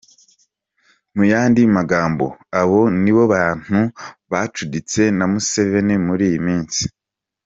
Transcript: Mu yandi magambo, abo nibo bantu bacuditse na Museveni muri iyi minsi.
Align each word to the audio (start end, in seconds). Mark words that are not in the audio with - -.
Mu 1.15 1.23
yandi 1.31 1.61
magambo, 1.77 2.25
abo 2.61 2.79
nibo 3.01 3.23
bantu 3.33 3.79
bacuditse 4.31 5.01
na 5.17 5.25
Museveni 5.31 5.95
muri 6.07 6.23
iyi 6.29 6.41
minsi. 6.47 6.81